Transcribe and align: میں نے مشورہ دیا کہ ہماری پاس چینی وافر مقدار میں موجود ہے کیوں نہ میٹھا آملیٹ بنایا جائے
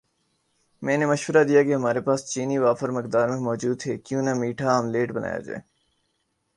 میں 0.81 0.97
نے 0.97 1.05
مشورہ 1.05 1.43
دیا 1.43 1.61
کہ 1.63 1.73
ہماری 1.73 1.99
پاس 1.99 2.19
چینی 2.31 2.57
وافر 2.57 2.89
مقدار 2.89 3.27
میں 3.29 3.39
موجود 3.39 3.77
ہے 3.87 3.97
کیوں 3.97 4.21
نہ 4.21 4.33
میٹھا 4.33 4.67
آملیٹ 4.77 5.11
بنایا 5.11 5.39
جائے 5.39 5.61